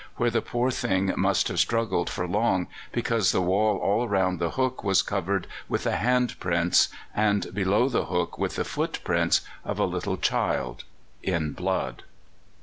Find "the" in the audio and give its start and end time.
0.31-0.41, 3.31-3.39, 4.39-4.49, 5.83-5.97, 7.87-8.05, 8.55-8.65